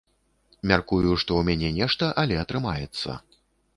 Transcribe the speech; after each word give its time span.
Мяркую, 0.69 1.03
што 1.21 1.31
ў 1.39 1.47
мяне 1.49 1.69
нешта, 1.79 2.11
але 2.23 2.43
атрымаецца. 2.45 3.09